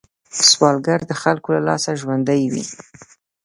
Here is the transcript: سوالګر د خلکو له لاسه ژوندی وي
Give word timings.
سوالګر 0.49 0.99
د 1.07 1.11
خلکو 1.21 1.49
له 1.55 1.61
لاسه 1.67 1.91
ژوندی 2.01 2.43
وي 2.51 2.65